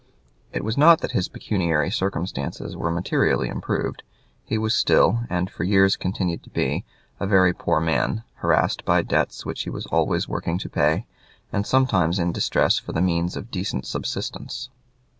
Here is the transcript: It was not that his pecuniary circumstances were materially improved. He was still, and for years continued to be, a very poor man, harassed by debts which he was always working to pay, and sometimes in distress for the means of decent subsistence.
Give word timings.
It 0.51 0.63
was 0.63 0.79
not 0.79 1.01
that 1.01 1.11
his 1.11 1.27
pecuniary 1.27 1.91
circumstances 1.91 2.75
were 2.75 2.89
materially 2.89 3.49
improved. 3.49 4.01
He 4.43 4.57
was 4.57 4.73
still, 4.73 5.25
and 5.29 5.47
for 5.47 5.63
years 5.63 5.95
continued 5.95 6.41
to 6.41 6.49
be, 6.49 6.85
a 7.19 7.27
very 7.27 7.53
poor 7.53 7.79
man, 7.79 8.23
harassed 8.37 8.83
by 8.83 9.03
debts 9.03 9.45
which 9.45 9.61
he 9.61 9.69
was 9.69 9.85
always 9.85 10.27
working 10.27 10.57
to 10.57 10.69
pay, 10.69 11.05
and 11.53 11.67
sometimes 11.67 12.17
in 12.17 12.31
distress 12.31 12.79
for 12.79 12.93
the 12.93 12.99
means 13.03 13.37
of 13.37 13.51
decent 13.51 13.85
subsistence. 13.85 14.69